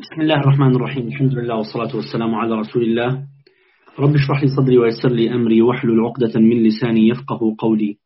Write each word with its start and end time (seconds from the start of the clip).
بسم 0.00 0.20
الله 0.20 0.40
الرحمن 0.40 0.76
الرحيم 0.76 1.06
الحمد 1.08 1.34
لله 1.34 1.54
والصلاة 1.56 1.96
والسلام 1.96 2.34
على 2.34 2.54
رسول 2.54 2.82
الله 2.82 3.10
رب 3.98 4.14
اشرح 4.14 4.42
لي 4.42 4.48
صدري 4.56 4.78
ويسر 4.78 5.08
لي 5.10 5.34
أمري 5.34 5.62
واحلل 5.62 6.00
عقدة 6.00 6.40
من 6.40 6.62
لساني 6.62 7.08
يفقه 7.08 7.54
قولي 7.58 7.98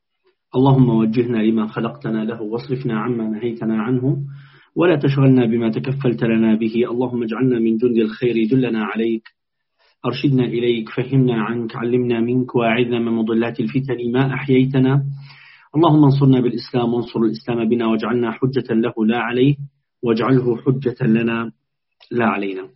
اللهم 0.57 0.89
وجهنا 0.89 1.37
لما 1.39 1.67
خلقتنا 1.67 2.25
له 2.25 2.43
واصرفنا 2.43 3.01
عما 3.01 3.25
نهيتنا 3.29 3.83
عنه 3.83 4.19
ولا 4.77 4.97
تشغلنا 4.97 5.47
بما 5.47 5.69
تكفلت 5.71 6.25
لنا 6.25 6.55
به 6.55 6.75
اللهم 6.91 7.23
اجعلنا 7.23 7.59
من 7.59 7.77
جند 7.77 7.97
الخير 7.99 8.49
دلنا 8.51 8.85
عليك 8.85 9.23
أرشدنا 10.07 10.45
إليك 10.45 10.89
فهمنا 10.89 11.43
عنك 11.43 11.77
علمنا 11.77 12.21
منك 12.21 12.55
واعذنا 12.55 12.99
من 12.99 13.13
مضلات 13.13 13.61
الفتن 13.61 14.13
ما 14.13 14.35
أحييتنا 14.35 15.05
اللهم 15.77 16.05
انصرنا 16.05 16.41
بالإسلام 16.41 16.95
وانصر 16.95 17.21
الإسلام 17.21 17.69
بنا 17.69 17.87
واجعلنا 17.87 18.31
حجة 18.33 18.69
له 18.75 18.95
لا 19.07 19.19
عليه 19.19 19.57
واجعله 20.03 20.57
حجة 20.57 21.07
لنا 21.07 21.53
لا 22.11 22.27
علينا. 22.27 22.69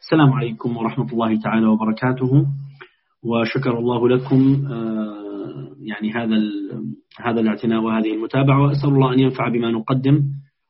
السلام 0.00 0.32
عليكم 0.32 0.76
ورحمة 0.76 1.12
الله 1.12 1.40
تعالى 1.40 1.66
وبركاته. 1.66 2.46
وشكر 3.22 3.78
الله 3.78 4.08
لكم 4.08 4.66
آه، 4.66 5.76
يعني 5.80 6.12
هذا 6.12 6.36
هذا 7.18 7.40
الاعتناء 7.40 7.80
وهذه 7.80 8.14
المتابعة. 8.14 8.62
وأسأل 8.62 8.88
الله 8.88 9.12
أن 9.14 9.20
ينفع 9.20 9.48
بما 9.48 9.70
نقدم 9.70 10.22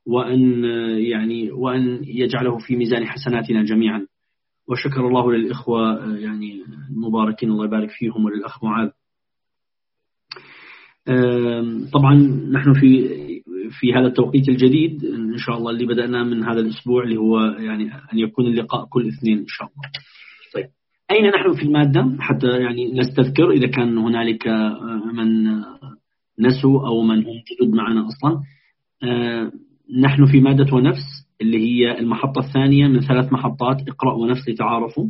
وأن 0.06 0.64
يعني 0.98 1.50
وأن 1.50 2.00
يجعله 2.04 2.58
في 2.58 2.76
ميزان 2.76 3.06
حسناتنا 3.06 3.62
جميعا. 3.64 4.06
وشكر 4.68 5.08
الله 5.08 5.32
للإخوة 5.32 6.04
آه، 6.04 6.16
يعني 6.16 6.62
المباركين 6.90 7.50
الله 7.50 7.64
يبارك 7.64 7.90
فيهم 7.90 8.24
وللأخ 8.24 8.64
معاذ. 8.64 8.90
طبعا 11.92 12.14
نحن 12.52 12.72
في 12.72 13.08
في 13.70 13.92
هذا 13.94 14.06
التوقيت 14.06 14.48
الجديد 14.48 15.04
إن 15.04 15.38
شاء 15.38 15.56
الله 15.56 15.70
اللي 15.70 15.86
بدأنا 15.86 16.24
من 16.24 16.44
هذا 16.44 16.60
الأسبوع 16.60 17.02
اللي 17.02 17.16
هو 17.16 17.40
يعني 17.40 17.92
أن 18.12 18.18
يكون 18.18 18.46
اللقاء 18.46 18.84
كل 18.84 19.08
اثنين 19.08 19.38
إن 19.38 19.48
شاء 19.48 19.68
الله. 19.68 19.90
طيب 20.54 20.70
أين 21.10 21.30
نحن 21.30 21.52
في 21.54 21.62
المادة؟ 21.62 22.16
حتى 22.20 22.46
يعني 22.46 22.92
نستذكر 22.92 23.50
إذا 23.50 23.66
كان 23.66 23.98
هنالك 23.98 24.48
آه، 24.48 25.12
من 25.14 25.46
نسوا 26.38 26.86
أو 26.86 27.02
من 27.02 27.16
هم 27.16 27.42
جدد 27.50 27.74
معنا 27.74 28.06
أصلا. 28.06 28.40
آه، 29.02 29.52
نحن 30.00 30.24
في 30.26 30.40
مادة 30.40 30.74
ونفس 30.74 31.28
اللي 31.40 31.58
هي 31.58 31.98
المحطة 31.98 32.38
الثانية 32.38 32.86
من 32.88 33.00
ثلاث 33.00 33.32
محطات 33.32 33.88
اقرأ 33.88 34.14
ونفس 34.14 34.48
لتعارفوا. 34.48 35.06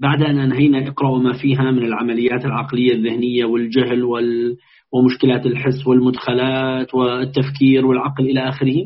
بعد 0.00 0.22
أن 0.22 0.38
أنهينا 0.38 0.88
اقرأ 0.88 1.18
ما 1.18 1.32
فيها 1.32 1.70
من 1.70 1.84
العمليات 1.84 2.44
العقلية 2.44 2.92
الذهنية 2.92 3.44
والجهل 3.44 4.04
وال 4.04 4.56
ومشكلات 4.92 5.46
الحس 5.46 5.86
والمدخلات 5.86 6.94
والتفكير 6.94 7.86
والعقل 7.86 8.24
إلى 8.24 8.48
آخره. 8.48 8.84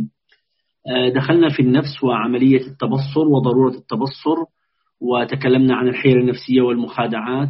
آه، 0.89 1.09
دخلنا 1.09 1.49
في 1.49 1.63
النفس 1.63 2.05
وعملية 2.05 2.67
التبصر 2.67 3.29
وضرورة 3.29 3.75
التبصر 3.75 4.37
وتكلمنا 5.01 5.77
عن 5.77 5.89
الحيرة 5.89 6.21
النفسية 6.21 6.63
والمخادعات. 6.63 7.49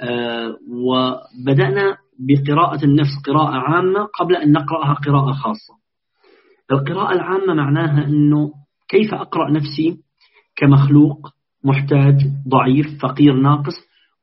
آه، 0.00 0.56
وبدأنا 0.70 1.96
بقراءة 2.18 2.84
النفس 2.84 3.10
قراءة 3.26 3.54
عامة 3.54 4.08
قبل 4.20 4.36
أن 4.36 4.52
نقرأها 4.52 4.94
قراءة 4.94 5.32
خاصة. 5.32 5.74
القراءة 6.72 7.12
العامة 7.12 7.54
معناها 7.54 8.06
أنه 8.06 8.52
كيف 8.88 9.14
أقرأ 9.14 9.50
نفسي 9.50 9.96
كمخلوق 10.56 11.28
محتاج 11.64 12.14
ضعيف 12.48 12.86
فقير 13.02 13.34
ناقص؟ 13.34 13.74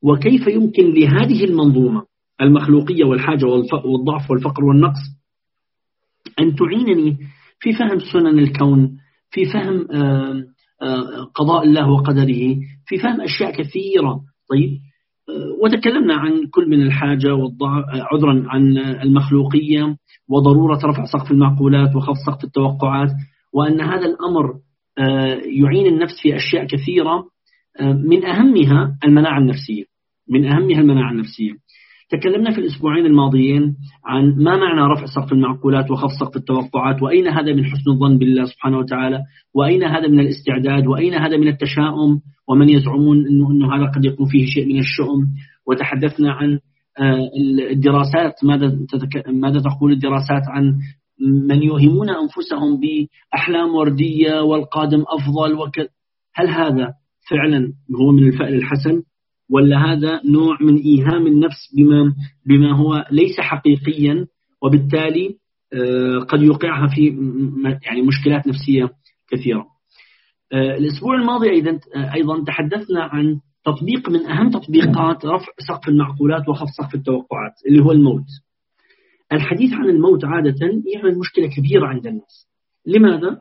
وكيف 0.02 0.46
يمكن 0.46 0.94
لهذه 0.94 1.44
المنظومة 1.44 2.09
المخلوقية 2.40 3.04
والحاجة 3.04 3.46
والضعف 3.84 4.30
والفقر 4.30 4.64
والنقص. 4.64 5.20
أن 6.40 6.54
تعينني 6.54 7.18
في 7.60 7.72
فهم 7.72 7.98
سنن 8.12 8.38
الكون 8.38 8.96
في 9.30 9.44
فهم 9.44 9.86
قضاء 11.34 11.64
الله 11.64 11.90
وقدره 11.90 12.56
في 12.86 12.98
فهم 13.02 13.20
أشياء 13.20 13.62
كثيرة. 13.62 14.20
طيب 14.50 14.78
وتكلمنا 15.62 16.14
عن 16.14 16.46
كل 16.50 16.68
من 16.68 16.82
الحاجة 16.82 17.34
والضعف 17.34 17.84
عذرا 17.88 18.44
عن 18.46 18.78
المخلوقية 18.78 19.96
وضرورة 20.28 20.80
رفع 20.84 21.04
سقف 21.04 21.30
المعقولات 21.30 21.96
وخفض 21.96 22.16
سقف 22.26 22.44
التوقعات 22.44 23.10
وأن 23.52 23.80
هذا 23.80 24.06
الأمر 24.06 24.54
يعين 25.44 25.86
النفس 25.86 26.20
في 26.22 26.36
أشياء 26.36 26.66
كثيرة 26.66 27.24
من 27.80 28.24
أهمها 28.24 28.98
المناعة 29.04 29.38
النفسية. 29.38 29.84
من 30.28 30.46
أهمها 30.46 30.80
المناعة 30.80 31.10
النفسية. 31.12 31.52
تكلمنا 32.10 32.50
في 32.50 32.58
الأسبوعين 32.60 33.06
الماضيين 33.06 33.76
عن 34.06 34.34
ما 34.38 34.56
معنى 34.56 34.92
رفع 34.92 35.06
سقف 35.06 35.32
المعقولات 35.32 35.90
وخفض 35.90 36.10
سقف 36.20 36.36
التوقعات 36.36 37.02
وأين 37.02 37.28
هذا 37.28 37.54
من 37.54 37.64
حسن 37.64 37.90
الظن 37.90 38.18
بالله 38.18 38.44
سبحانه 38.44 38.78
وتعالى؟ 38.78 39.22
وأين 39.54 39.84
هذا 39.84 40.08
من 40.08 40.20
الاستعداد؟ 40.20 40.86
وأين 40.86 41.14
هذا 41.14 41.36
من 41.36 41.48
التشاؤم؟ 41.48 42.20
ومن 42.48 42.68
يزعمون 42.68 43.26
أنه, 43.26 43.50
إنه 43.50 43.76
هذا 43.76 43.90
قد 43.90 44.04
يكون 44.04 44.26
فيه 44.26 44.46
شيء 44.46 44.66
من 44.66 44.78
الشؤم؟ 44.78 45.26
وتحدثنا 45.66 46.32
عن 46.32 46.58
آه، 46.98 47.30
الدراسات. 47.70 48.44
ماذا 48.44 48.78
ماذا 49.28 49.60
تقول 49.60 49.92
الدراسات 49.92 50.42
عن 50.48 50.78
من 51.48 51.62
يوهمون 51.62 52.10
أنفسهم 52.10 52.80
بأحلام 52.80 53.74
وردية 53.74 54.40
والقادم 54.40 55.04
أفضل 55.08 55.54
وك... 55.54 55.78
هل 56.34 56.48
هذا 56.48 56.94
فعلا 57.30 57.72
هو 58.00 58.12
من 58.12 58.28
الفعل 58.28 58.54
الحسن؟ 58.54 59.02
ولا 59.50 59.78
هذا 59.78 60.20
نوع 60.24 60.58
من 60.60 60.76
إيهام 60.76 61.26
النفس 61.26 61.74
بما, 61.76 62.14
بما 62.46 62.76
هو 62.76 63.06
ليس 63.10 63.40
حقيقيا 63.40 64.26
وبالتالي 64.62 65.36
آه، 65.72 66.18
قد 66.18 66.42
يوقعها 66.42 66.86
في 66.94 67.06
يعني 67.86 68.02
مشكلات 68.02 68.46
نفسية 68.46 68.90
كثيرة. 69.30 69.66
آه، 70.52 70.76
الأسبوع 70.76 71.14
الماضي 71.14 71.50
أيضا 71.50 71.80
آه، 71.96 72.14
أيضا 72.14 72.44
تحدثنا 72.44 73.02
عن 73.02 73.40
تطبيق 73.64 74.10
من 74.10 74.26
أهم 74.26 74.50
تطبيقات 74.50 75.24
رفع 75.24 75.52
سقف 75.68 75.88
المعقولات 75.88 76.48
وخفض 76.48 76.70
سقف 76.78 76.94
التوقعات 76.94 77.52
اللي 77.68 77.84
هو 77.84 77.92
الموت. 77.92 78.26
الحديث 79.32 79.72
عن 79.72 79.88
الموت 79.88 80.24
عادة 80.24 80.82
يعمل 80.94 81.18
مشكلة 81.18 81.46
كبيرة 81.46 81.86
عند 81.86 82.06
الناس. 82.06 82.48
لماذا؟ 82.86 83.40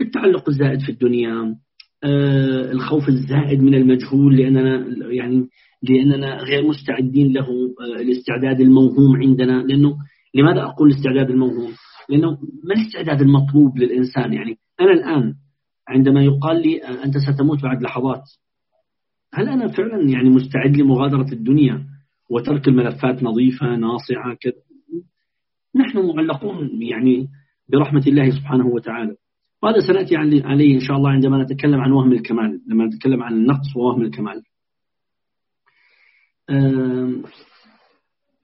التعلق 0.00 0.48
الزائد 0.48 0.80
في 0.80 0.88
الدنيا 0.88 1.56
الخوف 2.72 3.08
الزائد 3.08 3.62
من 3.62 3.74
المجهول 3.74 4.36
لأننا 4.36 4.86
يعني 5.12 5.48
لأننا 5.82 6.36
غير 6.36 6.68
مستعدين 6.68 7.32
له 7.32 7.46
آه، 7.80 8.00
الاستعداد 8.00 8.60
الموهوم 8.60 9.16
عندنا. 9.16 9.62
لأنه 9.62 9.96
لماذا 10.34 10.62
أقول 10.62 10.90
الاستعداد 10.90 11.30
الموهوم؟ 11.30 11.72
لأنه 12.08 12.30
ما 12.64 12.74
الاستعداد 12.74 13.20
المطلوب 13.20 13.78
للإنسان؟ 13.78 14.32
يعني 14.32 14.56
أنا 14.80 14.92
الآن 14.92 15.34
عندما 15.88 16.24
يقال 16.24 16.62
لي 16.62 16.84
آه، 16.84 17.04
أنت 17.04 17.14
ستموت 17.18 17.62
بعد 17.62 17.82
لحظات 17.82 18.22
هل 19.34 19.48
أنا 19.48 19.68
فعلا 19.68 20.08
يعني 20.08 20.28
مستعد 20.30 20.76
لمغادرة 20.76 21.32
الدنيا 21.32 21.86
وترك 22.30 22.68
الملفات 22.68 23.22
نظيفة 23.22 23.76
ناصعة 23.76 24.36
كذا؟ 24.40 24.52
نحن 25.76 25.98
معلقون 25.98 26.82
يعني 26.82 27.28
برحمة 27.68 28.02
الله 28.06 28.30
سبحانه 28.30 28.66
وتعالى. 28.66 29.16
وهذا 29.62 29.78
سنأتي 29.86 30.16
عليه 30.16 30.74
إن 30.74 30.80
شاء 30.80 30.96
الله 30.96 31.10
عندما 31.10 31.42
نتكلم 31.42 31.80
عن 31.80 31.92
وهم 31.92 32.12
الكمال 32.12 32.60
لما 32.66 32.86
نتكلم 32.86 33.22
عن 33.22 33.32
النقص 33.32 33.76
ووهم 33.76 34.02
الكمال. 34.02 34.42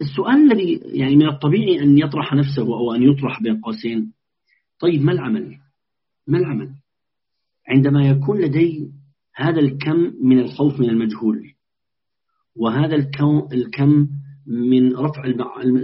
السؤال 0.00 0.52
الذي 0.52 0.80
يعني 0.84 1.16
من 1.16 1.28
الطبيعي 1.28 1.82
أن 1.82 1.98
يطرح 1.98 2.34
نفسه 2.34 2.62
أو 2.62 2.94
أن 2.94 3.02
يطرح 3.02 3.42
بين 3.42 3.60
قوسين. 3.60 4.12
طيب 4.80 5.02
ما 5.02 5.12
العمل؟ 5.12 5.58
ما 6.26 6.38
العمل؟ 6.38 6.70
عندما 7.68 8.08
يكون 8.08 8.40
لدي 8.40 8.90
هذا 9.34 9.60
الكم 9.60 10.12
من 10.22 10.38
الخوف 10.38 10.80
من 10.80 10.90
المجهول 10.90 11.52
وهذا 12.56 12.94
الكم 13.52 14.08
من 14.46 14.96
رفع 14.96 15.24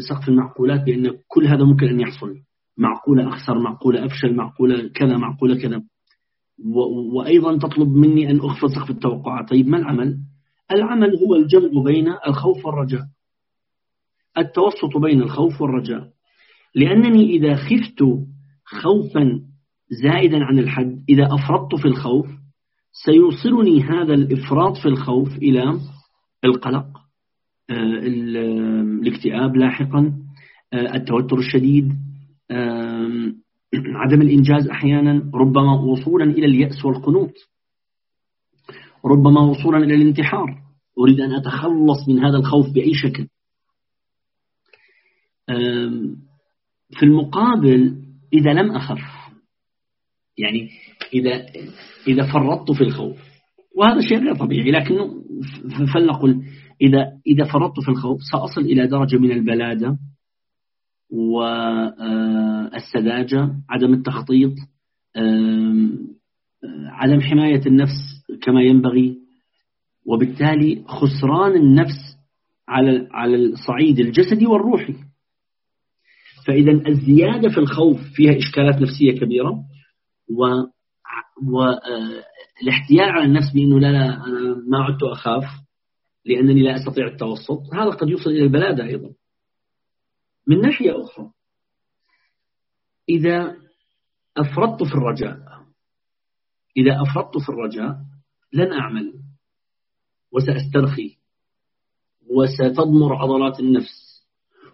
سقف 0.08 0.28
المعقولات 0.28 0.82
بأن 0.82 1.18
كل 1.28 1.46
هذا 1.46 1.64
ممكن 1.64 1.86
أن 1.86 2.00
يحصل. 2.00 2.36
معقولة 2.76 3.28
أخسر 3.28 3.58
معقولة 3.58 4.04
أفشل 4.04 4.34
معقولة 4.34 4.88
كذا 4.88 5.16
معقولة 5.16 5.62
كذا. 5.62 5.82
وأيضا 7.14 7.58
تطلب 7.58 7.88
مني 7.88 8.30
أن 8.30 8.40
أخفض 8.40 8.68
سقف 8.68 8.90
التوقعات. 8.90 9.48
طيب 9.48 9.68
ما 9.68 9.78
العمل؟ 9.78 10.18
العمل 10.72 11.16
هو 11.16 11.34
الجمع 11.34 11.82
بين 11.82 12.08
الخوف 12.26 12.66
والرجاء. 12.66 13.06
التوسط 14.38 14.96
بين 14.96 15.22
الخوف 15.22 15.62
والرجاء. 15.62 16.08
لأنني 16.74 17.30
إذا 17.30 17.54
خفت 17.54 18.04
خوفا 18.64 19.40
زائدا 20.02 20.44
عن 20.44 20.58
الحد 20.58 21.04
إذا 21.08 21.28
أفرطت 21.34 21.74
في 21.74 21.88
الخوف 21.88 22.26
سيوصلني 23.04 23.82
هذا 23.82 24.14
الإفراط 24.14 24.76
في 24.76 24.88
الخوف 24.88 25.36
إلى 25.36 25.80
القلق 26.44 26.86
آه، 27.70 28.00
الاكتئاب 29.02 29.56
لاحقا 29.56 30.12
آه، 30.72 30.94
التوتر 30.94 31.38
الشديد 31.38 31.92
عدم 33.74 34.22
الإنجاز 34.22 34.68
أحيانا 34.68 35.30
ربما 35.34 35.80
وصولا 35.80 36.24
إلى 36.24 36.46
اليأس 36.46 36.84
والقنوط. 36.84 37.32
ربما 39.04 39.40
وصولا 39.40 39.78
إلى 39.78 39.94
الانتحار. 39.94 40.62
أريد 40.98 41.20
أن 41.20 41.32
أتخلص 41.32 42.08
من 42.08 42.24
هذا 42.24 42.36
الخوف 42.36 42.70
بأي 42.70 42.94
شكل. 42.94 43.28
في 46.90 47.02
المقابل 47.02 47.96
إذا 48.32 48.52
لم 48.52 48.70
أخف 48.70 49.00
يعني 50.38 50.70
إذا 51.14 51.46
إذا 52.08 52.32
فرطت 52.32 52.72
في 52.72 52.84
الخوف 52.84 53.18
وهذا 53.76 54.00
شيء 54.00 54.18
غير 54.18 54.34
طبيعي 54.34 54.70
لكنه 54.70 55.24
فلنقل 55.94 56.42
إذا 56.82 57.12
إذا 57.26 57.44
فرطت 57.52 57.80
في 57.80 57.88
الخوف 57.88 58.20
سأصل 58.32 58.60
إلى 58.60 58.86
درجة 58.86 59.16
من 59.16 59.32
البلادة. 59.32 59.98
والسذاجة 61.14 62.90
عدم 63.70 63.94
التخطيط 63.94 64.52
عدم 66.88 67.20
حماية 67.20 67.66
النفس 67.66 68.24
كما 68.42 68.62
ينبغي. 68.62 69.18
وبالتالي 70.06 70.84
خسران 70.86 71.56
النفس 71.56 72.18
على 72.68 73.08
على 73.10 73.36
الصعيد 73.36 73.98
الجسدي 73.98 74.46
والروحي. 74.46 74.94
فإذا 76.46 76.88
الزيادة 76.88 77.48
في 77.48 77.58
الخوف 77.58 78.00
فيها 78.14 78.36
إشكالات 78.36 78.74
نفسية 78.82 79.12
كبيرة. 79.20 79.64
و 80.30 80.44
والاحتيال 81.42 83.08
على 83.08 83.24
النفس 83.24 83.52
بأنه 83.54 83.80
لا 83.80 83.92
لا 83.92 84.26
أنا 84.26 84.54
ما 84.68 84.78
عدت 84.84 85.02
أخاف 85.02 85.44
لأنني 86.26 86.62
لا 86.62 86.74
أستطيع 86.76 87.06
التوسط 87.06 87.74
هذا 87.74 87.90
قد 87.90 88.08
يوصل 88.08 88.30
إلى 88.30 88.42
البلادة 88.42 88.84
أيضا. 88.84 89.10
من 90.46 90.60
ناحية 90.60 91.04
أخرى 91.04 91.30
إذا 93.08 93.56
أفرطت 94.36 94.82
في 94.82 94.94
الرجاء 94.94 95.38
إذا 96.76 97.02
أفرطت 97.02 97.38
في 97.38 97.48
الرجاء 97.48 97.96
لن 98.52 98.72
أعمل 98.72 99.12
وسأسترخي 100.32 101.16
وستضمر 102.30 103.14
عضلات 103.14 103.60
النفس 103.60 104.14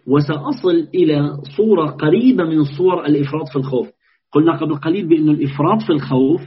وسأصل 0.07 0.87
إلى 0.95 1.37
صورة 1.57 1.91
قريبة 1.91 2.43
من 2.43 2.63
صور 2.63 3.05
الإفراط 3.05 3.49
في 3.49 3.55
الخوف. 3.55 3.89
قلنا 4.31 4.57
قبل 4.57 4.75
قليل 4.75 5.07
بأن 5.07 5.29
الإفراط 5.29 5.81
في 5.81 5.89
الخوف 5.89 6.41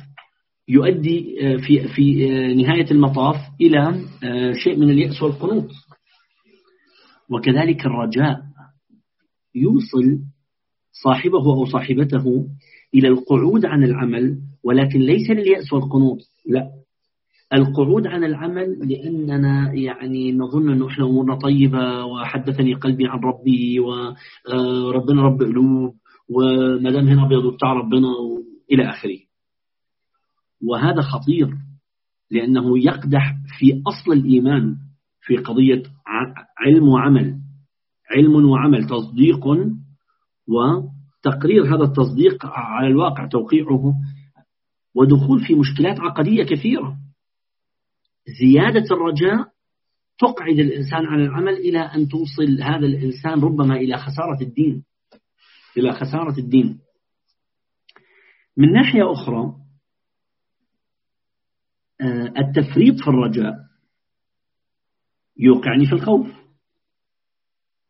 يؤدي 0.68 1.38
آه، 1.42 1.56
في 1.56 1.88
في 1.88 2.30
آه، 2.30 2.54
نهاية 2.54 2.90
المطاف 2.90 3.36
إلى 3.60 4.04
آه، 4.24 4.52
شيء 4.52 4.76
من 4.76 4.90
اليأس 4.90 5.22
والقنوط. 5.22 5.70
وكذلك 7.30 7.86
الرجاء 7.86 8.42
يوصل 9.54 10.18
صاحبه 11.04 11.54
أو 11.54 11.64
صاحبته 11.64 12.48
إلى 12.94 13.08
القعود 13.08 13.66
عن 13.66 13.84
العمل 13.84 14.38
ولكن 14.64 14.98
ليس 15.00 15.30
لليأس 15.30 15.72
والقنوط 15.72 16.18
لا. 16.46 16.70
القعود 17.54 18.06
عن 18.06 18.24
العمل 18.24 18.78
لأننا 18.88 19.72
يعني 19.74 20.32
نظن 20.32 20.70
أنه 20.70 20.88
إحنا 20.88 21.04
أمورنا 21.04 21.34
طيبة 21.38 22.04
وحدثني 22.04 22.74
قلبي 22.74 23.06
عن 23.06 23.18
ربي 23.18 23.80
وربنا 23.80 25.22
رب 25.22 25.42
قلوب 25.42 25.94
وما 26.28 26.90
دام 26.90 27.08
هنا 27.08 27.26
أبيض 27.26 27.54
بتاع 27.54 27.72
ربنا 27.72 28.08
إلى 28.72 28.88
آخره. 28.88 29.18
وهذا 30.62 31.02
خطير 31.02 31.54
لأنه 32.30 32.78
يقدح 32.78 33.34
في 33.58 33.82
أصل 33.86 34.12
الإيمان 34.12 34.76
في 35.20 35.36
قضية 35.36 35.82
علم 36.58 36.88
وعمل. 36.88 37.38
علم 38.14 38.49
وعمل 38.50 38.87
تصديق 38.87 39.46
وتقرير 40.49 41.76
هذا 41.76 41.84
التصديق 41.84 42.46
على 42.46 42.87
الواقع 42.87 43.26
توقيعه 43.26 43.94
ودخول 44.94 45.46
في 45.46 45.55
مشكلات 45.55 46.00
عقدية 46.00 46.44
كثيرة. 46.44 46.99
زيادة 48.40 48.84
الرجاء 48.90 49.55
تقعد 50.19 50.58
الإنسان 50.58 51.06
عن 51.06 51.20
العمل 51.20 51.52
إلى 51.52 51.78
أن 51.78 52.08
توصل 52.08 52.62
هذا 52.62 52.87
الإنسان 52.87 53.40
ربما 53.40 53.76
إلى 53.76 53.96
خسارة 53.96 54.43
الدين. 54.43 54.84
إلى 55.76 55.93
خسارة 55.93 56.38
الدين. 56.38 56.81
من 58.56 58.72
ناحية 58.72 59.12
أخرى 59.12 59.55
آه، 62.00 62.32
التفريط 62.38 63.00
في 63.00 63.08
الرجاء 63.08 63.55
يوقعني 65.37 65.87
في 65.87 65.93
الخوف. 65.93 66.26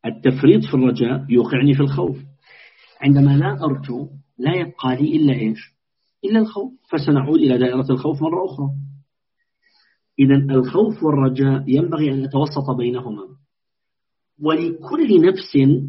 التفريط 0.07 0.65
في 0.65 0.75
الرجاء 0.75 1.27
يوقعني 1.29 1.75
في 1.75 1.81
الخوف. 1.81 2.19
عندما 3.01 3.37
لا 3.37 3.65
أرجو 3.65 4.09
لا 4.39 4.55
يبقى 4.55 4.97
لي 4.97 5.17
إلا 5.17 5.33
إيش؟ 5.33 5.59
إلا 6.25 6.39
الخوف. 6.39 6.73
فسنعود 6.91 7.39
إلى 7.39 7.59
دائرة 7.59 7.87
الخوف 7.91 8.23
مرة 8.23 8.45
أخرى. 8.45 8.69
إذا 10.19 10.55
الخوف 10.55 11.03
والرجاء 11.03 11.65
ينبغي 11.67 12.13
أن 12.13 12.23
نتوسط 12.23 12.71
بينهما. 12.79 13.23
ولكل 14.43 15.27
نفس 15.27 15.81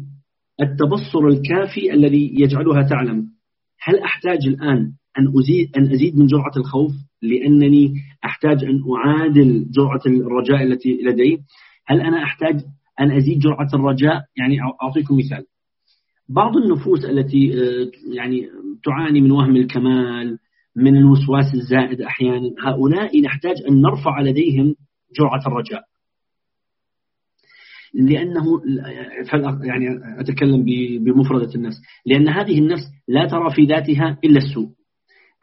التبصر 0.60 1.26
الكافي 1.28 1.92
الذي 1.92 2.34
يجعلها 2.40 2.82
تعلم. 2.82 3.26
هل 3.80 3.98
أحتاج 3.98 4.46
الآن 4.46 4.92
أن 5.18 5.32
أزيد, 5.38 5.76
أن 5.76 5.92
أزيد 5.92 6.18
من 6.18 6.26
جرعة 6.26 6.52
الخوف 6.56 6.92
لأنني 7.22 7.94
أحتاج 8.24 8.64
أن 8.64 8.80
أعادل 8.96 9.66
جرعة 9.70 10.00
الرجاء 10.06 10.62
التي 10.62 10.98
لدي؟ 11.02 11.38
هل 11.86 12.00
أنا 12.00 12.22
أحتاج 12.22 12.60
أن 13.00 13.10
أزيد 13.10 13.38
جرعة 13.38 13.68
الرجاء 13.74 14.22
يعني 14.36 14.56
أعطيكم 14.82 15.16
مثال. 15.16 15.44
بعض 16.28 16.56
النفوس 16.56 17.04
التي 17.04 17.54
آه، 17.54 17.90
يعني 18.14 18.48
تعاني 18.84 19.20
من 19.20 19.30
وهم 19.30 19.56
الكمال 19.56 20.38
من 20.76 20.96
الوسواس 20.96 21.54
الزائد 21.54 22.00
أحيانا 22.00 22.50
هؤلاء 22.64 23.20
نحتاج 23.20 23.56
أن 23.68 23.80
نرفع 23.80 24.20
لديهم 24.20 24.74
جرعة 25.18 25.40
الرجاء. 25.46 25.82
لأنه 27.94 28.44
يعني 29.64 29.86
أتكلم 30.20 30.64
بمفردة 31.04 31.54
النفس. 31.54 31.76
لأن 32.06 32.28
هذه 32.28 32.58
النفس 32.58 32.82
لا 33.08 33.26
ترى 33.26 33.50
في 33.54 33.64
ذاتها 33.64 34.18
إلا 34.24 34.38
السوء. 34.38 34.68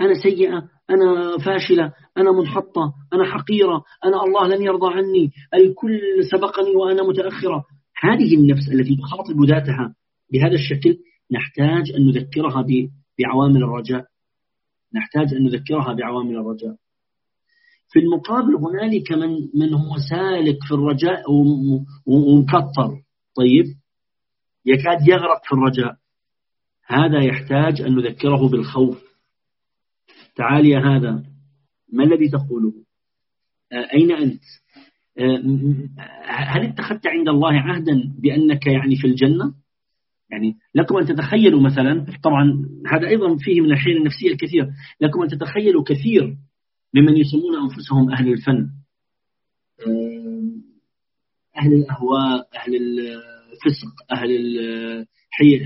أنا 0.01 0.13
سيئة 0.13 0.69
أنا 0.89 1.37
فاشلة 1.37 1.93
أنا 2.17 2.31
منحطة 2.31 2.93
أنا 3.13 3.23
حقيرة 3.25 3.83
أنا 4.05 4.23
الله 4.23 4.47
لن 4.47 4.61
يرضى 4.61 4.93
عني 4.93 5.31
الكل 5.53 5.99
سبقني 6.31 6.75
وأنا 6.75 7.03
متأخرة. 7.03 7.65
هذه 8.01 8.35
النفس 8.35 8.69
التي 8.71 8.95
تخاطب 8.95 9.43
ذاتها 9.45 9.95
بهذا 10.33 10.53
الشكل 10.53 10.97
نحتاج 11.31 11.91
أن 11.95 12.05
نذكرها 12.07 12.65
بعوامل 13.19 13.63
الرجاء. 13.63 14.05
نحتاج 14.95 15.33
أن 15.33 15.43
نذكرها 15.43 15.93
بعوامل 15.93 16.37
الرجاء. 16.37 16.75
في 17.89 17.99
المقابل 17.99 18.55
هنالك 18.55 19.11
من 19.11 19.49
من 19.55 19.73
هو 19.73 19.95
سالك 20.09 20.57
في 20.67 20.73
الرجاء 20.73 21.23
ومكطر 22.07 23.01
طيب 23.35 23.65
يكاد 24.65 25.07
يغرق 25.07 25.41
في 25.45 25.53
الرجاء. 25.53 25.95
هذا 26.85 27.23
يحتاج 27.23 27.81
أن 27.81 27.95
نذكره 27.95 28.49
بالخوف. 28.49 29.12
تعال 30.35 30.65
يا 30.65 30.79
هذا. 30.79 31.23
ما 31.93 32.03
الذي 32.03 32.29
تقوله؟ 32.29 32.73
آه، 33.71 33.93
أين 33.93 34.11
أنت؟ 34.11 34.43
آه، 35.17 35.43
هل 36.25 36.65
اتخذت 36.65 37.07
عند 37.07 37.29
الله 37.29 37.53
عهدا 37.53 38.13
بأنك 38.19 38.67
يعني 38.67 38.95
في 38.95 39.07
الجنة؟ 39.07 39.53
يعني 40.31 40.55
لكم 40.75 40.97
أن 40.97 41.05
تتخيلوا 41.05 41.61
مثلا 41.61 42.05
طبعا 42.23 42.65
هذا 42.87 43.07
أيضا 43.07 43.37
فيه 43.37 43.61
من 43.61 43.71
الحيل 43.71 43.97
النفسية 43.97 44.31
الكثير 44.31 44.69
لكم 45.01 45.21
أن 45.21 45.27
تتخيلوا 45.27 45.83
كثير 45.83 46.37
ممن 46.93 47.17
يسمون 47.17 47.55
أنفسهم 47.61 48.11
أهل 48.11 48.33
الفن. 48.33 48.69
آه، 49.87 50.33
أهل 51.57 51.73
الأهواء 51.73 52.47
أهل 52.55 52.75
الفسق 52.75 54.11
أهل 54.11 54.29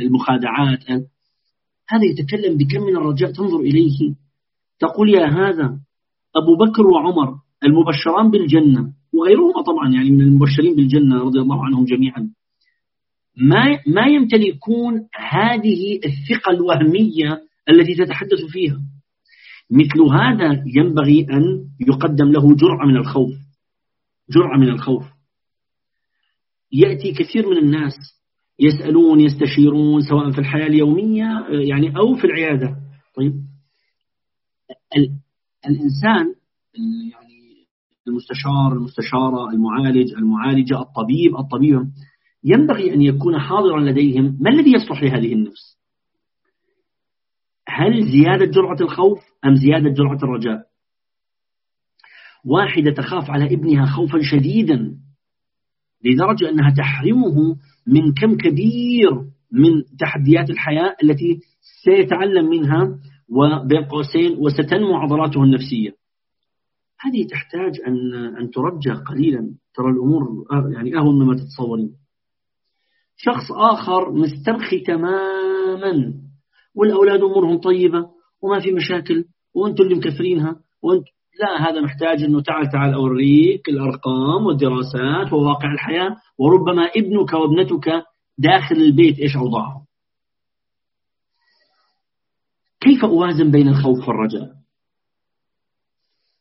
المخادعات. 0.01 0.83
هذا 1.89 2.03
يتكلم 2.03 2.57
بكم 2.57 2.81
من 2.81 2.97
الرجاء 2.97 3.31
تنظر 3.31 3.59
إليه. 3.59 4.15
تقول 4.79 5.09
يا 5.09 5.25
هذا 5.25 5.79
أبو 6.35 6.55
بكر 6.55 6.87
وعمر 6.87 7.35
المبشران 7.63 8.31
بالجنة 8.31 8.93
وغيرهما 9.13 9.61
طبعا 9.61 9.93
يعني 9.93 10.11
من 10.11 10.21
المبشرين 10.21 10.75
بالجنة 10.75 11.23
رضي 11.23 11.39
الله 11.39 11.65
عنهم 11.65 11.85
جميعا. 11.85 12.29
ما 13.37 13.79
ما 13.87 14.05
يمتلكون 14.07 15.07
هذه 15.15 15.99
الثقة 16.05 16.51
الوهمية 16.51 17.41
التي 17.69 17.95
تتحدث 17.95 18.45
فيها. 18.51 18.79
مثل 19.71 20.01
هذا 20.01 20.63
ينبغي 20.75 21.27
أن 21.31 21.65
يقدم 21.87 22.31
له 22.31 22.55
جرعة 22.55 22.85
من 22.85 22.97
الخوف 22.97 23.33
جرعة 24.29 24.57
من 24.57 24.69
الخوف. 24.69 25.03
يأتي 26.71 27.11
كثير 27.11 27.49
من 27.49 27.57
الناس 27.57 27.93
يسألون 28.59 29.19
يستشيرون 29.19 30.01
سواء 30.01 30.31
في 30.31 30.39
الحياة 30.39 30.67
اليومية 30.67 31.47
يعني 31.49 31.97
أو 31.97 32.15
في 32.15 32.25
العيادة. 32.27 32.75
طيب 33.15 33.33
الإنسان 35.65 36.35
يعني 37.11 37.67
المستشار 38.07 38.73
المستشارة 38.73 39.49
المعالج 39.49 40.13
المعالجة 40.13 40.81
الطبيب 40.81 41.37
الطبيب 41.39 41.91
ينبغي 42.43 42.93
أن 42.93 43.01
يكون 43.01 43.39
حاضرا 43.39 43.81
لديهم. 43.81 44.37
ما 44.41 44.49
الذي 44.49 44.71
يصلح 44.71 45.03
لهذه 45.03 45.33
النفس؟ 45.33 45.77
هل 47.67 48.11
زيادة 48.11 48.45
جرعة 48.45 48.77
الخوف 48.81 49.19
أم 49.45 49.55
زيادة 49.55 49.89
جرعة 49.89 50.17
الرجاء؟ 50.23 50.67
واحدة 52.45 52.91
تخاف 52.91 53.29
على 53.29 53.45
ابنها 53.45 53.85
خوفا 53.85 54.19
شديدا 54.21 54.97
لدرجة 56.05 56.49
أنها 56.49 56.73
تحرمه 56.77 57.57
من 57.87 58.13
كم 58.13 58.37
كبير 58.37 59.11
من 59.51 59.97
تحديات 59.99 60.49
الحياة 60.49 60.95
التي 61.03 61.39
سيتعلم 61.83 62.49
منها 62.49 62.99
وبين 63.29 63.83
قوسين 63.83 64.37
وستنمو 64.37 64.95
عضلاته 64.95 65.43
النفسية. 65.43 65.91
هذه 66.99 67.27
تحتاج 67.27 67.81
أن 67.87 68.15
أن 68.35 68.49
ترجى 68.49 68.91
قليلا. 68.91 69.55
ترى 69.75 69.89
الأمور 69.89 70.45
يعني 70.73 70.97
أهون 70.97 71.23
مما 71.23 71.35
تتصورين. 71.35 71.91
شخص 73.17 73.51
آخر 73.51 74.11
مسترخي 74.11 74.79
تماما 74.79 76.13
والأولاد 76.75 77.21
أمورهم 77.21 77.57
طيبة 77.57 78.09
وما 78.43 78.59
في 78.59 78.71
مشاكل 78.71 79.25
وأنتم 79.55 79.83
اللي 79.83 79.95
مكثرينها 79.95 80.55
وأنت 80.83 81.03
لا 81.39 81.69
هذا 81.69 81.81
محتاج 81.81 82.23
أنه 82.23 82.41
تعال 82.41 82.69
تعال 82.69 82.93
أوريك 82.93 83.69
الأرقام 83.69 84.45
والدراسات 84.45 85.33
وواقع 85.33 85.73
الحياة. 85.73 86.15
وربما 86.37 86.83
ابنك 86.85 87.33
وابنتك 87.33 88.03
داخل 88.37 88.75
البيت 88.75 89.19
إيش 89.19 89.37
أوضاعهم؟ 89.37 89.86
كيف 92.87 93.05
أوازن 93.05 93.51
بين 93.51 93.67
الخوف 93.67 94.07
والرجاء؟ 94.07 94.51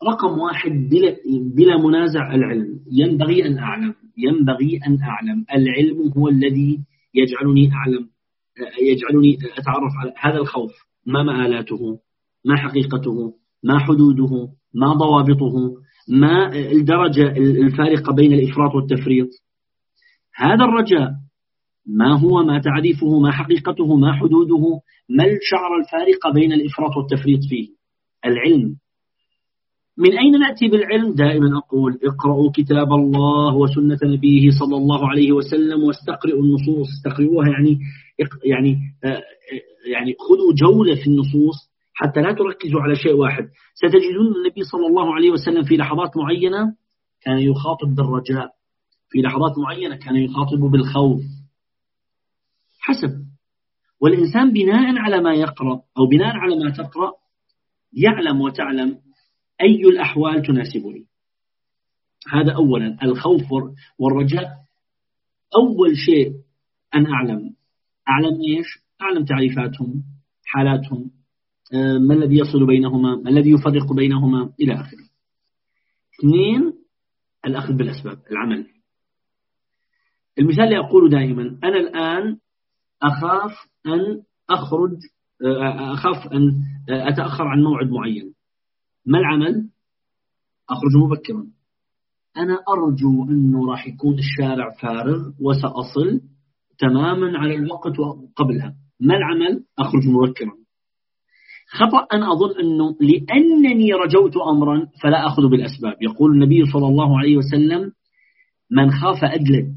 رقم 0.09 0.39
واحد 0.39 0.71
بلا, 0.71 1.17
بلا 1.55 1.77
منازع 1.77 2.35
العلم. 2.35 2.81
ينبغي 2.93 3.47
أن 3.47 3.59
أعلم. 3.59 3.95
ينبغي 4.19 4.81
أن 4.87 5.03
أعلم. 5.03 5.45
العلم 5.55 6.13
هو 6.17 6.29
الذي 6.29 6.81
يجعلني 7.15 7.73
أعلم. 7.73 8.09
يجعلني 8.83 9.39
أتعرف 9.59 9.93
على 10.01 10.13
هذا 10.19 10.39
الخوف. 10.39 10.73
ما 11.07 11.23
مآلاته؟ 11.23 11.99
ما 12.45 12.57
حقيقته؟ 12.57 13.35
ما 13.65 13.79
حدوده؟ 13.79 14.49
ما 14.75 14.93
ضوابطه؟ 14.93 15.75
ما 16.09 16.53
الدرجة 16.73 17.37
الفارقة 17.37 18.15
بين 18.15 18.33
الإفراط 18.33 18.75
والتفريط؟ 18.75 19.29
هذا 20.35 20.65
الرجاء 20.65 21.11
ما 21.87 22.19
هو 22.21 22.43
ما 22.43 22.59
تعريفه 22.61 23.19
ما 23.19 23.33
حقيقته 23.33 23.97
ما 23.97 24.13
حدوده 24.13 24.81
ما 25.09 25.25
الشعر 25.25 25.77
الفارقة 25.81 26.33
بين 26.35 26.53
الإفراط 26.53 26.97
والتفريط 26.97 27.41
فيه؟ 27.49 27.69
العلم. 28.25 28.77
من 29.99 30.19
أين 30.19 30.41
نأتي 30.41 30.69
بالعلم؟ 30.69 31.15
دائما 31.15 31.59
أقول 31.59 31.99
اقرأوا 32.05 32.51
كتاب 32.55 32.93
الله 32.93 33.55
وسنة 33.57 33.99
نبيه 34.05 34.51
صلى 34.61 34.77
الله 34.77 35.09
عليه 35.09 35.33
وسلم 35.33 35.83
واستقرئوا 35.83 36.43
النصوص. 36.43 36.89
استقرئوها 36.89 37.49
يعني 37.49 37.79
يعني 38.45 38.79
آه، 39.05 39.23
يعني 39.93 40.15
خذوا 40.29 40.55
جولة 40.55 40.95
في 40.95 41.07
النصوص 41.07 41.57
حتى 41.95 42.21
لا 42.21 42.33
تركزوا 42.33 42.81
على 42.81 42.97
شيء 42.97 43.15
واحد. 43.15 43.49
ستجدون 43.75 44.27
النبي 44.37 44.63
صلى 44.63 44.87
الله 44.87 45.15
عليه 45.15 45.31
وسلم 45.31 45.63
في 45.63 45.77
لحظات 45.77 46.17
معينة 46.17 46.75
كان 47.23 47.39
يخاطب 47.39 47.95
بالرجاء 47.95 48.51
في 49.11 49.19
لحظات 49.19 49.59
معينة 49.59 49.97
كان 49.97 50.17
يخاطب 50.17 50.61
بالخوف. 50.61 51.21
حسب. 52.87 53.27
والإنسان 54.01 54.53
بناء 54.53 54.99
على 54.99 55.21
ما 55.21 55.35
يقرأ 55.35 55.83
أو 55.99 56.07
بناء 56.07 56.37
على 56.37 56.57
ما 56.65 56.71
تقرأ 56.71 57.13
يعلم 57.93 58.41
وتعلم 58.41 58.99
أي 59.63 59.81
الأحوال 59.81 60.43
تناسبني. 60.43 61.07
هذا 62.33 62.53
أولا 62.55 62.99
الخوف 63.03 63.43
والرجاء. 63.99 64.49
أول 65.57 65.97
شيء 65.97 66.33
أن 66.95 67.07
أعلم. 67.07 67.55
أعلم 68.09 68.41
إيش؟ 68.49 68.67
أعلم 69.03 69.25
تعريفاتهم 69.25 70.05
حالاتهم 70.45 71.11
آه، 71.75 71.99
ما 71.99 72.15
الذي 72.15 72.39
يصل 72.39 72.67
بينهما 72.67 73.17
ما 73.17 73.31
الذي 73.31 73.51
يفرق 73.51 73.93
بينهما 73.93 74.53
إلى 74.61 74.75
آخره. 74.75 75.07
اثنين 76.15 76.73
الأخذ 77.47 77.73
بالأسباب 77.73 78.19
العمل. 78.31 78.67
المثال 80.39 80.65
اللي 80.65 80.79
أقوله 80.79 81.09
دائما 81.09 81.59
أنا 81.65 81.77
الآن 81.77 82.39
أخاف 83.03 83.53
أن 83.87 84.23
أخرج 84.51 84.93
آه، 85.45 85.93
أخاف 85.95 86.33
أن 86.33 86.63
أتأخر 86.89 87.45
عن 87.45 87.63
موعد 87.63 87.91
معين. 87.91 88.35
ما 89.07 89.19
العمل؟ 89.19 89.69
أخرج 90.71 90.97
مبكرا. 90.97 91.47
أنا 92.37 92.59
أرجو 92.69 93.25
أنه 93.25 93.71
راح 93.71 93.89
يكون 93.89 94.15
الشارع 94.19 94.71
فارغ 94.83 95.31
وسأصل 95.41 96.21
تماما 96.79 97.39
على 97.39 97.55
الوقت 97.55 97.97
قبلها 98.37 98.75
ما 99.01 99.17
العمل؟ 99.17 99.65
أخرج 99.79 100.03
مبكرا. 100.07 100.53
خطأ 101.69 102.07
أن 102.17 102.23
أظن 102.23 102.61
أنه 102.61 102.97
لأنني 103.01 103.93
رجوت 103.93 104.37
أمرا 104.37 104.89
فلا 105.03 105.27
أخذ 105.27 105.49
بالأسباب. 105.49 105.97
يقول 106.03 106.33
النبي 106.33 106.65
صلى 106.73 106.87
الله 106.87 107.19
عليه 107.19 107.37
وسلم 107.37 107.93
من 108.71 108.91
خاف 108.91 109.25
أدلج 109.25 109.77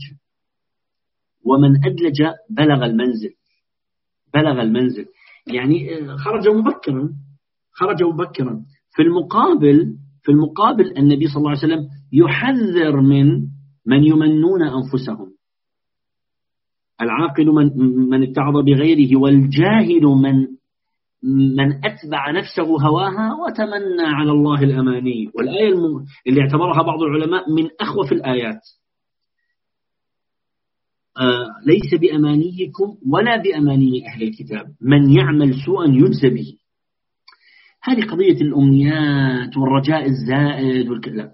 ومن 1.45 1.85
أدلج 1.85 2.23
بلغ 2.49 2.85
المنزل. 2.85 3.29
بلغ 4.33 4.61
المنزل. 4.61 5.05
يعني 5.47 6.07
خرج 6.17 6.47
مبكرا. 6.47 7.09
خرج 7.71 8.03
مبكرا. 8.03 8.61
في 8.95 9.01
المقابل 9.01 9.95
في 10.23 10.31
المقابل 10.31 10.97
النبي 10.97 11.27
صلى 11.27 11.37
الله 11.37 11.49
عليه 11.49 11.59
وسلم 11.59 11.87
يحذر 12.13 13.01
من 13.01 13.27
من 13.85 14.03
يمنون 14.03 14.61
أنفسهم. 14.63 15.31
العاقل 17.01 17.45
من, 17.45 17.77
من 18.09 18.23
اتعظ 18.23 18.53
بغيره 18.65 19.19
والجاهل 19.19 20.01
من 20.03 20.47
من 21.57 21.71
أتبع 21.85 22.31
نفسه 22.31 22.63
هواها 22.63 23.33
وتمنى 23.33 24.03
على 24.03 24.31
الله 24.31 24.63
الأماني. 24.63 25.31
والآية 25.35 25.73
اللي 26.27 26.41
اعتبرها 26.41 26.83
بعض 26.83 27.01
العلماء 27.01 27.51
من 27.51 27.69
أخوف 27.81 28.11
الآيات. 28.11 28.55
آه 28.55 28.78
ليس 31.65 32.01
بأمانيكم 32.01 32.95
ولا 33.11 33.37
بأماني 33.37 34.07
أهل 34.07 34.23
الكتاب. 34.23 34.65
من 34.81 35.11
يعمل 35.11 35.53
سوءا 35.65 35.87
يجزى 35.87 36.29
به. 36.29 36.53
هذه 37.83 38.01
قضية 38.01 38.41
الأمنيات 38.41 39.57
والرجاء 39.57 40.05
الزائد 40.05 40.89
والكلام 40.89 41.31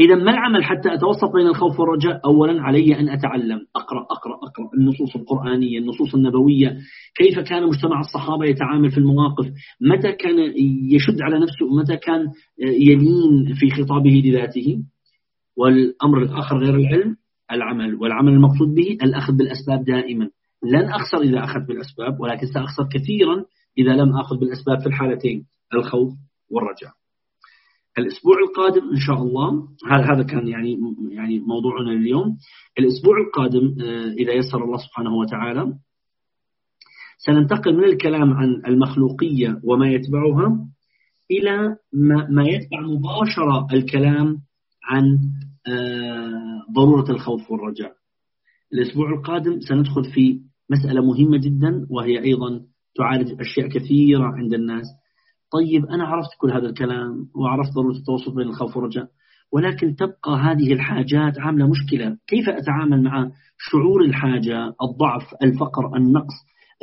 إذا 0.00 0.14
ما 0.14 0.30
العمل 0.30 0.64
حتى 0.64 0.94
أتوسط 0.94 1.32
بين 1.34 1.46
الخوف 1.46 1.80
والرجاء؟ 1.80 2.20
أولا 2.24 2.62
علي 2.62 3.00
أن 3.00 3.08
أتعلم 3.08 3.58
أقرأ 3.76 4.06
أقرأ 4.10 4.34
أقرأ 4.34 4.70
النصوص 4.78 5.16
القرآنية 5.16 5.78
النصوص 5.78 6.14
النبوية. 6.14 6.78
كيف 7.14 7.38
كان 7.38 7.66
مجتمع 7.66 8.00
الصحابة 8.00 8.46
يتعامل 8.46 8.90
في 8.90 8.98
المواقف؟ 8.98 9.46
متى 9.80 10.12
كان 10.12 10.38
يشد 10.90 11.22
على 11.22 11.40
نفسه؟ 11.40 11.66
متى 11.80 11.96
كان 11.96 12.26
يلين 12.58 13.54
في 13.54 13.70
خطابه 13.70 14.22
لذاته؟ 14.24 14.82
والأمر 15.56 16.22
الآخر 16.22 16.58
غير 16.58 16.74
العلم. 16.74 17.16
العمل 17.50 17.94
والعمل 17.94 18.32
المقصود 18.32 18.74
به 18.74 18.98
الأخذ 19.02 19.32
بالأسباب 19.36 19.84
دائما. 19.84 20.30
لن 20.62 20.84
أخسر 20.88 21.20
إذا 21.20 21.44
أخذت 21.44 21.68
بالأسباب 21.68 22.20
ولكن 22.20 22.46
سأخسر 22.46 22.88
كثيرا 22.92 23.44
إذا 23.78 23.92
لم 23.92 24.16
أخذ 24.16 24.38
بالأسباب 24.38 24.80
في 24.80 24.86
الحالتين 24.86 25.46
الخوف 25.74 26.12
والرجاء. 26.50 26.92
الأسبوع 27.98 28.34
القادم 28.38 28.88
إن 28.90 29.00
شاء 29.06 29.22
الله 29.22 29.68
هذا 29.90 30.22
كان 30.22 30.48
يعني 30.48 30.78
يعني 31.10 31.38
موضوعنا 31.38 31.92
اليوم. 31.92 32.36
الأسبوع 32.78 33.20
القادم 33.20 33.74
آه، 33.80 34.12
إذا 34.18 34.32
يسر 34.32 34.64
الله 34.64 34.78
سبحانه 34.78 35.14
وتعالى 35.14 35.74
سننتقل 37.26 37.76
من 37.76 37.84
الكلام 37.84 38.32
عن 38.32 38.62
المخلوقية 38.66 39.60
وما 39.64 39.90
يتبعها 39.90 40.66
إلى 41.30 41.76
ما 42.30 42.44
يتبع 42.44 42.80
مباشرة 42.80 43.66
الكلام 43.72 44.38
عن 44.84 45.18
ضرورة 46.76 47.10
الخوف 47.10 47.50
والرجاء. 47.50 47.92
الأسبوع 48.72 49.10
القادم 49.10 49.60
سندخل 49.60 50.04
في 50.04 50.40
مسألة 50.70 51.02
مهمة 51.02 51.38
جدا 51.38 51.86
وهي 51.90 52.24
أيضا 52.24 52.60
تعالج 52.96 53.40
أشياء 53.40 53.68
كثيرة 53.68 54.24
عند 54.24 54.54
الناس. 54.54 54.86
طيب 55.52 55.86
أنا 55.86 56.04
عرفت 56.04 56.28
كل 56.38 56.50
هذا 56.52 56.66
الكلام 56.66 57.28
وعرفت 57.34 57.72
ضرورة 57.74 57.96
التوسط 57.96 58.32
بين 58.34 58.48
الخوف 58.48 58.76
والرجاء 58.76 59.08
ولكن 59.52 59.94
تبقى 59.96 60.36
هذه 60.40 60.72
الحاجات 60.72 61.38
عاملة 61.38 61.68
مشكلة. 61.68 62.16
كيف 62.26 62.48
أتعامل 62.48 63.02
مع 63.02 63.30
شعور 63.58 64.04
الحاجة 64.04 64.66
الضعف 64.82 65.34
الفقر 65.42 65.96
النقص؟ 65.96 66.34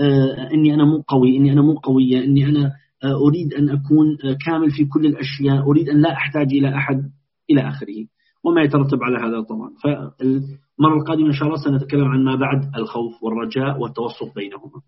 آه 0.01 0.50
إني 0.53 0.74
أنا 0.74 0.86
مو 0.86 1.03
قوي 1.07 1.38
إني 1.38 1.51
أنا 1.53 1.62
مو 1.62 1.74
قوية 1.74 2.24
إني 2.24 2.45
أنا 2.45 2.71
آه 3.03 3.27
أريد 3.27 3.53
أن 3.53 3.69
أكون 3.69 4.17
آه 4.24 4.38
كامل 4.45 4.71
في 4.71 4.86
كل 4.86 5.05
الأشياء 5.05 5.69
أريد 5.69 5.89
أن 5.89 6.01
لا 6.01 6.13
أحتاج 6.13 6.48
إلى 6.53 6.75
أحد 6.75 7.12
إلى 7.50 7.67
آخره. 7.67 8.05
وما 8.43 8.62
يترتب 8.62 9.03
على 9.03 9.17
هذا 9.17 9.41
طبعا 9.41 9.72
فالمرة 9.84 10.98
القادمة 11.00 11.27
إن 11.27 11.34
شاء 11.34 11.48
الله 11.48 11.63
سنتكلم 11.63 12.05
عن 12.05 12.24
ما 12.24 12.36
بعد 12.36 12.75
الخوف 12.75 13.24
والرجاء 13.24 13.79
والتوسط 13.79 14.36
بينهما. 14.36 14.81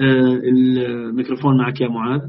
آه، 0.00 0.40
الميكروفون 0.44 1.56
معك 1.58 1.80
يا 1.80 1.88
معاذ. 1.88 2.20